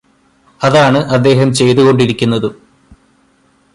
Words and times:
അതാണ് 0.61 0.99
അദ്ദേഹം 1.07 1.53
ചെയ്തുകൊണ്ടിരിക്കുന്നതും 1.53 2.55